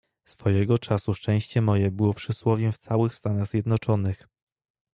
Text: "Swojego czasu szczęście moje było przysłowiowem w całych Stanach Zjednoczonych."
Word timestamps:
"Swojego 0.25 0.79
czasu 0.79 1.13
szczęście 1.13 1.61
moje 1.61 1.91
było 1.91 2.13
przysłowiowem 2.13 2.71
w 2.73 2.77
całych 2.77 3.15
Stanach 3.15 3.47
Zjednoczonych." 3.47 4.27